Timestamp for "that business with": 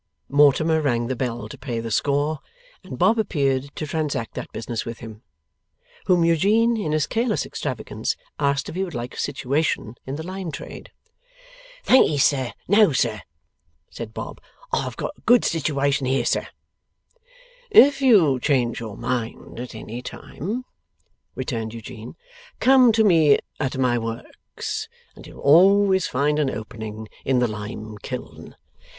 4.33-4.97